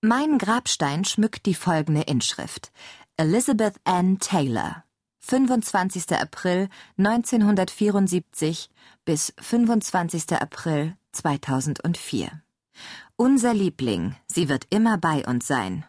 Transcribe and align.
Mein 0.00 0.38
Grabstein 0.38 1.04
schmückt 1.04 1.44
die 1.44 1.54
folgende 1.54 2.02
Inschrift. 2.02 2.70
Elizabeth 3.16 3.74
Ann 3.82 4.20
Taylor. 4.20 4.84
25. 5.18 6.12
April 6.12 6.68
1974 6.98 8.70
bis 9.04 9.34
25. 9.40 10.40
April 10.40 10.96
2004. 11.10 12.30
Unser 13.16 13.52
Liebling, 13.52 14.14
sie 14.28 14.48
wird 14.48 14.68
immer 14.70 14.98
bei 14.98 15.26
uns 15.26 15.48
sein. 15.48 15.84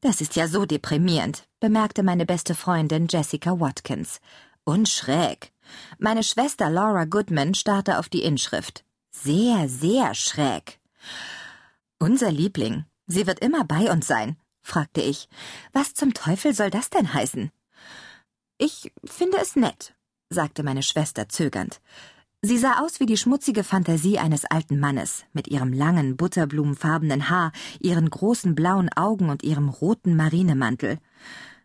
Das 0.00 0.20
ist 0.20 0.36
ja 0.36 0.46
so 0.46 0.64
deprimierend, 0.64 1.48
bemerkte 1.58 2.04
meine 2.04 2.24
beste 2.24 2.54
Freundin 2.54 3.08
Jessica 3.10 3.58
Watkins. 3.58 4.20
Und 4.62 4.88
schräg. 4.88 5.52
Meine 5.98 6.22
Schwester 6.22 6.70
Laura 6.70 7.06
Goodman 7.06 7.54
starrte 7.54 7.98
auf 7.98 8.08
die 8.08 8.22
Inschrift. 8.22 8.84
Sehr, 9.10 9.68
sehr 9.68 10.14
schräg. 10.14 10.78
Unser 11.98 12.30
Liebling, 12.30 12.84
Sie 13.06 13.26
wird 13.26 13.40
immer 13.40 13.64
bei 13.64 13.90
uns 13.90 14.06
sein, 14.06 14.36
fragte 14.60 15.00
ich. 15.00 15.28
Was 15.72 15.94
zum 15.94 16.14
Teufel 16.14 16.54
soll 16.54 16.70
das 16.70 16.90
denn 16.90 17.12
heißen? 17.12 17.50
Ich 18.58 18.92
finde 19.04 19.38
es 19.38 19.56
nett, 19.56 19.94
sagte 20.30 20.62
meine 20.62 20.82
Schwester 20.82 21.28
zögernd. 21.28 21.80
Sie 22.42 22.58
sah 22.58 22.80
aus 22.80 22.98
wie 22.98 23.06
die 23.06 23.16
schmutzige 23.16 23.62
Fantasie 23.62 24.18
eines 24.18 24.44
alten 24.44 24.80
Mannes, 24.80 25.24
mit 25.32 25.46
ihrem 25.46 25.72
langen, 25.72 26.16
butterblumenfarbenen 26.16 27.30
Haar, 27.30 27.52
ihren 27.78 28.10
großen 28.10 28.56
blauen 28.56 28.88
Augen 28.96 29.30
und 29.30 29.44
ihrem 29.44 29.68
roten 29.68 30.16
Marinemantel. 30.16 30.98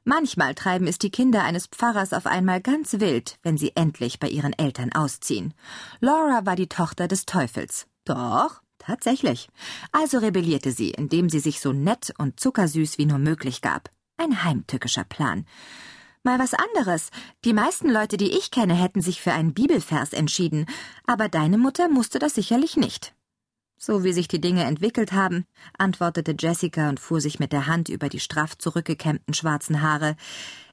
Manchmal 0.04 0.54
treiben 0.54 0.88
es 0.88 1.00
die 1.00 1.10
Kinder 1.10 1.44
eines 1.44 1.66
Pfarrers 1.66 2.14
auf 2.14 2.28
einmal 2.28 2.62
ganz 2.62 3.00
wild, 3.00 3.40
wenn 3.42 3.58
sie 3.58 3.76
endlich 3.76 4.20
bei 4.20 4.30
ihren 4.30 4.54
Eltern 4.54 4.94
ausziehen. 4.94 5.54
Laura 6.00 6.46
war 6.46 6.56
die 6.56 6.70
Tochter 6.70 7.08
des 7.08 7.26
Teufels. 7.26 7.88
Doch, 8.06 8.62
Tatsächlich. 8.88 9.50
Also 9.92 10.18
rebellierte 10.20 10.72
sie, 10.72 10.92
indem 10.92 11.28
sie 11.30 11.40
sich 11.40 11.60
so 11.60 11.74
nett 11.74 12.14
und 12.18 12.40
zuckersüß 12.40 12.98
wie 12.98 13.06
nur 13.06 13.18
möglich 13.18 13.62
gab. 13.62 13.90
Ein 14.16 14.46
heimtückischer 14.46 15.04
Plan. 15.04 15.46
Mal 16.24 16.40
was 16.40 16.54
anderes. 16.54 17.10
Die 17.44 17.52
meisten 17.52 17.90
Leute, 17.90 18.16
die 18.16 18.32
ich 18.32 18.50
kenne, 18.50 18.76
hätten 18.76 19.02
sich 19.02 19.22
für 19.22 19.34
einen 19.34 19.54
Bibelvers 19.54 20.14
entschieden, 20.14 20.68
aber 21.06 21.28
deine 21.28 21.58
Mutter 21.58 21.90
musste 21.90 22.18
das 22.18 22.36
sicherlich 22.36 22.78
nicht. 22.78 23.14
So 23.78 24.06
wie 24.06 24.14
sich 24.14 24.30
die 24.30 24.40
Dinge 24.40 24.64
entwickelt 24.64 25.12
haben, 25.12 25.46
antwortete 25.78 26.34
Jessica 26.40 26.88
und 26.88 27.02
fuhr 27.02 27.20
sich 27.20 27.40
mit 27.40 27.52
der 27.52 27.68
Hand 27.68 27.90
über 27.90 28.08
die 28.08 28.22
straff 28.22 28.58
zurückgekämmten 28.58 29.34
schwarzen 29.34 29.82
Haare, 29.82 30.16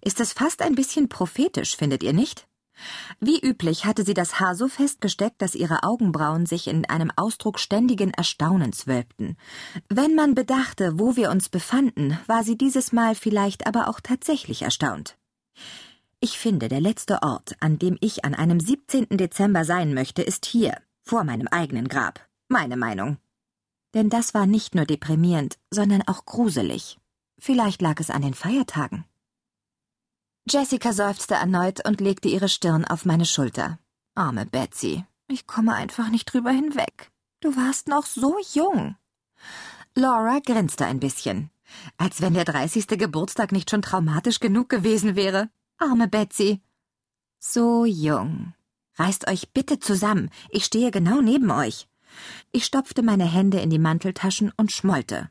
ist 0.02 0.20
das 0.20 0.32
fast 0.32 0.62
ein 0.62 0.76
bisschen 0.76 1.08
prophetisch, 1.08 1.76
findet 1.76 2.04
ihr 2.04 2.12
nicht? 2.12 2.46
Wie 3.20 3.40
üblich 3.40 3.84
hatte 3.84 4.04
sie 4.04 4.14
das 4.14 4.40
Haar 4.40 4.54
so 4.54 4.68
festgesteckt, 4.68 5.40
dass 5.40 5.54
ihre 5.54 5.82
Augenbrauen 5.82 6.46
sich 6.46 6.66
in 6.66 6.84
einem 6.88 7.10
Ausdruck 7.16 7.58
ständigen 7.58 8.10
Erstaunens 8.10 8.86
wölbten. 8.86 9.36
Wenn 9.88 10.14
man 10.14 10.34
bedachte, 10.34 10.98
wo 10.98 11.16
wir 11.16 11.30
uns 11.30 11.48
befanden, 11.48 12.18
war 12.26 12.44
sie 12.44 12.56
dieses 12.56 12.92
Mal 12.92 13.14
vielleicht 13.14 13.66
aber 13.66 13.88
auch 13.88 14.00
tatsächlich 14.00 14.62
erstaunt. 14.62 15.16
Ich 16.20 16.38
finde, 16.38 16.68
der 16.68 16.80
letzte 16.80 17.22
Ort, 17.22 17.54
an 17.60 17.78
dem 17.78 17.98
ich 18.00 18.24
an 18.24 18.34
einem 18.34 18.58
17. 18.58 19.08
Dezember 19.10 19.64
sein 19.64 19.94
möchte, 19.94 20.22
ist 20.22 20.46
hier, 20.46 20.76
vor 21.02 21.24
meinem 21.24 21.48
eigenen 21.48 21.88
Grab. 21.88 22.20
Meine 22.48 22.76
Meinung. 22.76 23.18
Denn 23.92 24.08
das 24.08 24.34
war 24.34 24.46
nicht 24.46 24.74
nur 24.74 24.86
deprimierend, 24.86 25.58
sondern 25.70 26.02
auch 26.02 26.24
gruselig. 26.24 26.98
Vielleicht 27.38 27.82
lag 27.82 28.00
es 28.00 28.10
an 28.10 28.22
den 28.22 28.34
Feiertagen. 28.34 29.04
Jessica 30.46 30.92
seufzte 30.92 31.34
erneut 31.34 31.86
und 31.86 32.02
legte 32.02 32.28
ihre 32.28 32.50
Stirn 32.50 32.84
auf 32.84 33.06
meine 33.06 33.24
Schulter. 33.24 33.78
Arme 34.14 34.44
Betsy, 34.44 35.04
ich 35.26 35.46
komme 35.46 35.74
einfach 35.74 36.10
nicht 36.10 36.26
drüber 36.26 36.50
hinweg. 36.50 37.10
Du 37.40 37.56
warst 37.56 37.88
noch 37.88 38.04
so 38.04 38.36
jung. 38.52 38.96
Laura 39.94 40.40
grinste 40.40 40.84
ein 40.84 41.00
bisschen, 41.00 41.50
als 41.96 42.20
wenn 42.20 42.34
der 42.34 42.44
dreißigste 42.44 42.98
Geburtstag 42.98 43.52
nicht 43.52 43.70
schon 43.70 43.80
traumatisch 43.80 44.38
genug 44.38 44.68
gewesen 44.68 45.16
wäre. 45.16 45.48
Arme 45.78 46.08
Betsy. 46.08 46.60
So 47.38 47.86
jung. 47.86 48.52
Reißt 48.96 49.26
euch 49.28 49.50
bitte 49.52 49.78
zusammen, 49.78 50.30
ich 50.50 50.66
stehe 50.66 50.90
genau 50.90 51.22
neben 51.22 51.50
euch. 51.50 51.88
Ich 52.52 52.66
stopfte 52.66 53.02
meine 53.02 53.24
Hände 53.24 53.60
in 53.60 53.70
die 53.70 53.78
Manteltaschen 53.78 54.52
und 54.58 54.72
schmollte. 54.72 55.30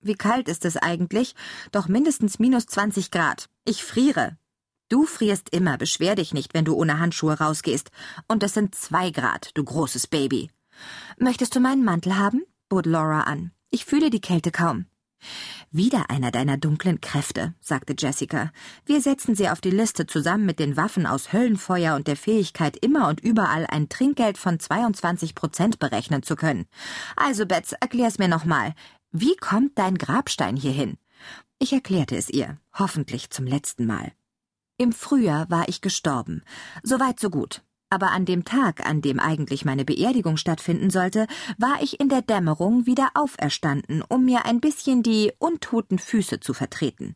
Wie 0.00 0.14
kalt 0.14 0.48
ist 0.48 0.64
es 0.64 0.76
eigentlich? 0.76 1.36
Doch 1.70 1.86
mindestens 1.86 2.40
minus 2.40 2.66
20 2.66 3.12
Grad. 3.12 3.48
Ich 3.64 3.84
friere. 3.84 4.36
Du 4.92 5.06
frierst 5.06 5.48
immer, 5.54 5.78
beschwer 5.78 6.16
dich 6.16 6.34
nicht, 6.34 6.52
wenn 6.52 6.66
du 6.66 6.74
ohne 6.74 6.98
Handschuhe 6.98 7.38
rausgehst. 7.38 7.90
Und 8.28 8.42
es 8.42 8.52
sind 8.52 8.74
zwei 8.74 9.10
Grad, 9.10 9.50
du 9.54 9.64
großes 9.64 10.06
Baby. 10.06 10.50
Möchtest 11.18 11.56
du 11.56 11.60
meinen 11.60 11.82
Mantel 11.82 12.18
haben? 12.18 12.42
bot 12.68 12.84
Laura 12.84 13.22
an. 13.22 13.52
Ich 13.70 13.86
fühle 13.86 14.10
die 14.10 14.20
Kälte 14.20 14.50
kaum. 14.50 14.84
Wieder 15.70 16.10
einer 16.10 16.30
deiner 16.30 16.58
dunklen 16.58 17.00
Kräfte, 17.00 17.54
sagte 17.58 17.94
Jessica. 17.98 18.52
Wir 18.84 19.00
setzen 19.00 19.34
sie 19.34 19.48
auf 19.48 19.62
die 19.62 19.70
Liste 19.70 20.06
zusammen 20.06 20.44
mit 20.44 20.58
den 20.58 20.76
Waffen 20.76 21.06
aus 21.06 21.32
Höllenfeuer 21.32 21.96
und 21.96 22.06
der 22.06 22.16
Fähigkeit, 22.16 22.76
immer 22.76 23.08
und 23.08 23.20
überall 23.20 23.66
ein 23.66 23.88
Trinkgeld 23.88 24.36
von 24.36 24.60
22 24.60 25.34
Prozent 25.34 25.78
berechnen 25.78 26.22
zu 26.22 26.36
können. 26.36 26.66
Also, 27.16 27.46
Betz, 27.46 27.72
erklär's 27.80 28.18
mir 28.18 28.28
nochmal. 28.28 28.74
Wie 29.10 29.36
kommt 29.36 29.78
dein 29.78 29.96
Grabstein 29.96 30.54
hierhin? 30.54 30.98
Ich 31.58 31.72
erklärte 31.72 32.14
es 32.14 32.28
ihr, 32.28 32.58
hoffentlich 32.74 33.30
zum 33.30 33.46
letzten 33.46 33.86
Mal. 33.86 34.12
Im 34.82 34.90
Frühjahr 34.90 35.48
war 35.48 35.68
ich 35.68 35.80
gestorben. 35.80 36.42
Soweit 36.82 37.20
so 37.20 37.30
gut. 37.30 37.62
Aber 37.88 38.10
an 38.10 38.24
dem 38.24 38.44
Tag, 38.44 38.84
an 38.84 39.00
dem 39.00 39.20
eigentlich 39.20 39.64
meine 39.64 39.84
Beerdigung 39.84 40.36
stattfinden 40.36 40.90
sollte, 40.90 41.28
war 41.56 41.80
ich 41.80 42.00
in 42.00 42.08
der 42.08 42.20
Dämmerung 42.20 42.84
wieder 42.84 43.10
auferstanden, 43.14 44.02
um 44.02 44.24
mir 44.24 44.44
ein 44.44 44.60
bisschen 44.60 45.04
die 45.04 45.30
untoten 45.38 46.00
Füße 46.00 46.40
zu 46.40 46.52
vertreten. 46.52 47.14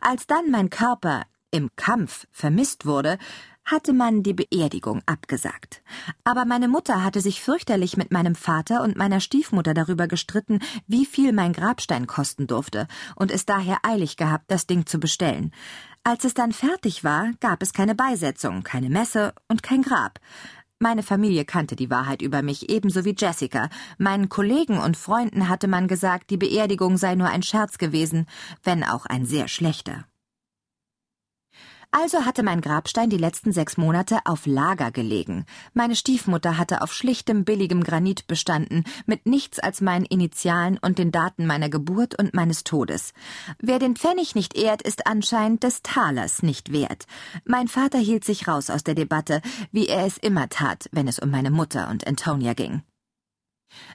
Als 0.00 0.28
dann 0.28 0.52
mein 0.52 0.70
Körper 0.70 1.24
im 1.50 1.70
Kampf 1.74 2.28
vermisst 2.30 2.86
wurde, 2.86 3.18
hatte 3.70 3.92
man 3.92 4.22
die 4.22 4.34
Beerdigung 4.34 5.02
abgesagt. 5.06 5.82
Aber 6.24 6.44
meine 6.44 6.68
Mutter 6.68 7.04
hatte 7.04 7.20
sich 7.20 7.42
fürchterlich 7.42 7.96
mit 7.96 8.10
meinem 8.12 8.34
Vater 8.34 8.82
und 8.82 8.96
meiner 8.96 9.20
Stiefmutter 9.20 9.74
darüber 9.74 10.08
gestritten, 10.08 10.60
wie 10.86 11.06
viel 11.06 11.32
mein 11.32 11.52
Grabstein 11.52 12.06
kosten 12.06 12.46
durfte, 12.46 12.88
und 13.14 13.30
es 13.30 13.46
daher 13.46 13.78
eilig 13.82 14.16
gehabt, 14.16 14.50
das 14.50 14.66
Ding 14.66 14.86
zu 14.86 14.98
bestellen. 14.98 15.52
Als 16.02 16.24
es 16.24 16.34
dann 16.34 16.52
fertig 16.52 17.04
war, 17.04 17.32
gab 17.40 17.62
es 17.62 17.72
keine 17.72 17.94
Beisetzung, 17.94 18.62
keine 18.62 18.88
Messe 18.88 19.34
und 19.48 19.62
kein 19.62 19.82
Grab. 19.82 20.18
Meine 20.78 21.02
Familie 21.02 21.44
kannte 21.44 21.74
die 21.74 21.90
Wahrheit 21.90 22.22
über 22.22 22.40
mich 22.40 22.70
ebenso 22.70 23.04
wie 23.04 23.14
Jessica. 23.18 23.68
Meinen 23.98 24.28
Kollegen 24.28 24.78
und 24.78 24.96
Freunden 24.96 25.48
hatte 25.48 25.66
man 25.66 25.88
gesagt, 25.88 26.30
die 26.30 26.36
Beerdigung 26.36 26.96
sei 26.96 27.16
nur 27.16 27.28
ein 27.28 27.42
Scherz 27.42 27.78
gewesen, 27.78 28.26
wenn 28.62 28.84
auch 28.84 29.04
ein 29.04 29.26
sehr 29.26 29.48
schlechter. 29.48 30.04
Also 31.90 32.26
hatte 32.26 32.42
mein 32.42 32.60
Grabstein 32.60 33.08
die 33.08 33.16
letzten 33.16 33.50
sechs 33.50 33.78
Monate 33.78 34.18
auf 34.26 34.44
Lager 34.44 34.90
gelegen. 34.90 35.46
Meine 35.72 35.96
Stiefmutter 35.96 36.58
hatte 36.58 36.82
auf 36.82 36.92
schlichtem, 36.92 37.46
billigem 37.46 37.82
Granit 37.82 38.26
bestanden, 38.26 38.84
mit 39.06 39.24
nichts 39.24 39.58
als 39.58 39.80
meinen 39.80 40.04
Initialen 40.04 40.76
und 40.76 40.98
den 40.98 41.12
Daten 41.12 41.46
meiner 41.46 41.70
Geburt 41.70 42.18
und 42.18 42.34
meines 42.34 42.62
Todes. 42.62 43.14
Wer 43.58 43.78
den 43.78 43.96
Pfennig 43.96 44.34
nicht 44.34 44.54
ehrt, 44.54 44.82
ist 44.82 45.06
anscheinend 45.06 45.62
des 45.62 45.80
Talers 45.82 46.42
nicht 46.42 46.72
wert. 46.72 47.06
Mein 47.46 47.68
Vater 47.68 47.98
hielt 47.98 48.24
sich 48.24 48.48
raus 48.48 48.68
aus 48.68 48.84
der 48.84 48.94
Debatte, 48.94 49.40
wie 49.72 49.86
er 49.86 50.04
es 50.04 50.18
immer 50.18 50.50
tat, 50.50 50.90
wenn 50.92 51.08
es 51.08 51.18
um 51.18 51.30
meine 51.30 51.50
Mutter 51.50 51.88
und 51.88 52.06
Antonia 52.06 52.52
ging. 52.52 52.82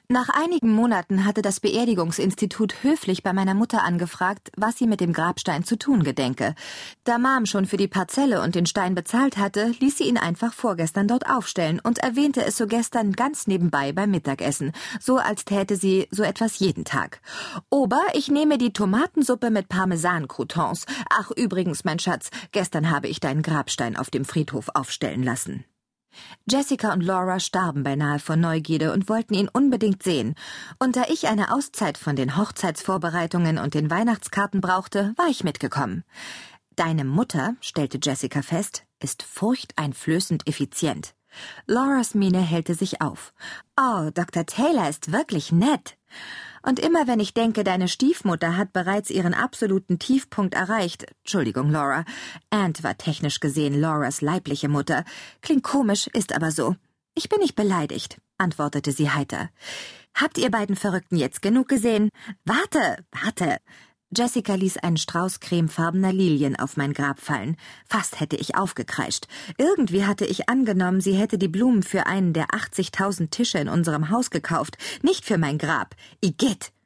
Nach 0.08 0.28
einigen 0.28 0.72
Monaten 0.72 1.24
hatte 1.24 1.42
das 1.42 1.60
Beerdigungsinstitut 1.60 2.82
höflich 2.82 3.22
bei 3.22 3.32
meiner 3.32 3.54
Mutter 3.54 3.82
angefragt, 3.82 4.50
was 4.56 4.76
sie 4.76 4.86
mit 4.86 5.00
dem 5.00 5.12
Grabstein 5.12 5.64
zu 5.64 5.76
tun 5.76 6.04
gedenke. 6.04 6.54
Da 7.04 7.18
Mom 7.18 7.46
schon 7.46 7.66
für 7.66 7.76
die 7.76 7.88
Parzelle 7.88 8.42
und 8.42 8.54
den 8.54 8.66
Stein 8.66 8.94
bezahlt 8.94 9.36
hatte, 9.36 9.72
ließ 9.80 9.98
sie 9.98 10.04
ihn 10.04 10.18
einfach 10.18 10.52
vorgestern 10.52 11.08
dort 11.08 11.28
aufstellen 11.28 11.80
und 11.80 11.98
erwähnte 11.98 12.44
es 12.44 12.56
so 12.56 12.66
gestern 12.66 13.12
ganz 13.12 13.46
nebenbei 13.46 13.92
beim 13.92 14.10
Mittagessen, 14.10 14.72
so 15.00 15.16
als 15.16 15.44
täte 15.44 15.76
sie 15.76 16.06
so 16.10 16.22
etwas 16.22 16.58
jeden 16.58 16.84
Tag. 16.84 17.20
Ober, 17.70 18.02
ich 18.12 18.30
nehme 18.30 18.58
die 18.58 18.72
Tomatensuppe 18.72 19.50
mit 19.50 19.68
Parmesan-Croutons. 19.68 20.86
Ach, 21.10 21.30
übrigens, 21.30 21.84
mein 21.84 21.98
Schatz, 21.98 22.30
gestern 22.52 22.90
habe 22.90 23.08
ich 23.08 23.20
deinen 23.20 23.42
Grabstein 23.42 23.96
auf 23.96 24.10
dem 24.10 24.24
Friedhof 24.24 24.70
aufstellen 24.74 25.22
lassen. 25.22 25.64
Jessica 26.50 26.92
und 26.92 27.02
Laura 27.02 27.40
starben 27.40 27.82
beinahe 27.82 28.18
vor 28.18 28.36
Neugierde 28.36 28.92
und 28.92 29.08
wollten 29.08 29.34
ihn 29.34 29.48
unbedingt 29.48 30.02
sehen. 30.02 30.34
Und 30.78 30.96
da 30.96 31.04
ich 31.08 31.28
eine 31.28 31.52
Auszeit 31.52 31.98
von 31.98 32.16
den 32.16 32.36
Hochzeitsvorbereitungen 32.36 33.58
und 33.58 33.74
den 33.74 33.90
Weihnachtskarten 33.90 34.60
brauchte, 34.60 35.14
war 35.16 35.28
ich 35.28 35.44
mitgekommen. 35.44 36.04
Deine 36.76 37.04
Mutter, 37.04 37.54
stellte 37.60 37.98
Jessica 38.02 38.42
fest, 38.42 38.84
ist 39.00 39.22
furchteinflößend 39.22 40.48
effizient. 40.48 41.14
Lauras 41.66 42.14
Miene 42.14 42.40
hellte 42.40 42.74
sich 42.74 43.00
auf. 43.00 43.32
Oh, 43.76 44.10
Dr. 44.12 44.46
Taylor 44.46 44.88
ist 44.88 45.12
wirklich 45.12 45.52
nett. 45.52 45.96
Und 46.62 46.80
immer 46.80 47.06
wenn 47.06 47.20
ich 47.20 47.34
denke, 47.34 47.62
deine 47.62 47.88
Stiefmutter 47.88 48.56
hat 48.56 48.72
bereits 48.72 49.10
ihren 49.10 49.34
absoluten 49.34 49.98
Tiefpunkt 49.98 50.54
erreicht, 50.54 51.06
Entschuldigung, 51.20 51.70
Laura, 51.70 52.04
Aunt 52.50 52.82
war 52.82 52.96
technisch 52.96 53.40
gesehen 53.40 53.78
Lauras 53.78 54.22
leibliche 54.22 54.68
Mutter, 54.68 55.04
klingt 55.42 55.62
komisch, 55.62 56.06
ist 56.06 56.34
aber 56.34 56.50
so. 56.50 56.76
Ich 57.14 57.28
bin 57.28 57.40
nicht 57.40 57.54
beleidigt. 57.54 58.18
antwortete 58.38 58.92
sie 58.92 59.10
heiter. 59.10 59.50
Habt 60.14 60.38
ihr 60.38 60.50
beiden 60.50 60.76
Verrückten 60.76 61.16
jetzt 61.16 61.42
genug 61.42 61.68
gesehen? 61.68 62.08
Warte, 62.44 63.04
warte. 63.12 63.58
Jessica 64.16 64.54
ließ 64.54 64.78
einen 64.78 64.96
Strauß 64.96 65.40
cremefarbener 65.40 66.12
Lilien 66.12 66.56
auf 66.56 66.76
mein 66.76 66.92
Grab 66.92 67.20
fallen. 67.20 67.56
Fast 67.86 68.20
hätte 68.20 68.36
ich 68.36 68.56
aufgekreischt. 68.56 69.26
Irgendwie 69.58 70.04
hatte 70.04 70.26
ich 70.26 70.48
angenommen, 70.48 71.00
sie 71.00 71.14
hätte 71.14 71.38
die 71.38 71.48
Blumen 71.48 71.82
für 71.82 72.06
einen 72.06 72.32
der 72.32 72.48
80.000 72.48 73.30
Tische 73.30 73.58
in 73.58 73.68
unserem 73.68 74.10
Haus 74.10 74.30
gekauft, 74.30 74.76
nicht 75.02 75.24
für 75.24 75.38
mein 75.38 75.58
Grab. 75.58 75.94
Igitt! 76.20 76.74